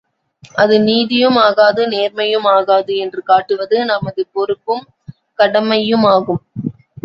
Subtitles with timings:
[0.55, 4.85] அது நீதியுமாகாது நேர்மையு மாகாது என்று காட்டுவது நமது பொறுப்பும்
[5.39, 6.43] கடமையுமாகும்.